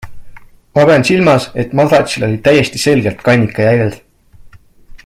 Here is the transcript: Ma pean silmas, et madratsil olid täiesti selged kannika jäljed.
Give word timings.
Ma 0.75 0.85
pean 0.89 1.05
silmas, 1.09 1.45
et 1.63 1.75
madratsil 1.81 2.25
olid 2.29 2.43
täiesti 2.49 2.83
selged 2.87 3.21
kannika 3.29 3.69
jäljed. 3.69 3.99